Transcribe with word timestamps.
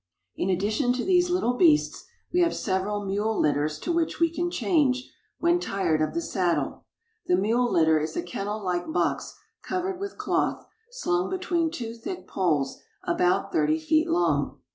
In 0.35 0.49
addition 0.49 0.93
to 0.93 1.05
these 1.05 1.29
little 1.29 1.53
beasts, 1.53 2.05
we 2.33 2.39
have 2.39 2.55
several 2.55 3.05
mule 3.05 3.39
litters 3.39 3.77
to 3.81 3.91
which 3.91 4.19
we 4.19 4.33
can 4.33 4.49
change, 4.49 5.11
when 5.37 5.59
tired 5.59 6.01
of 6.01 6.15
the 6.15 6.23
saddle. 6.23 6.85
The 7.27 7.35
mule 7.35 7.71
litter 7.71 7.99
is 7.99 8.15
a 8.15 8.23
kennel 8.23 8.63
like 8.63 8.91
box 8.91 9.37
covered 9.61 9.99
with 9.99 10.17
cloth, 10.17 10.65
slung 10.89 11.29
between 11.29 11.69
two 11.69 11.93
thick 11.93 12.27
poles 12.27 12.81
about 13.03 13.51
thirty 13.53 13.77
feet 13.77 14.09
long. 14.09 14.61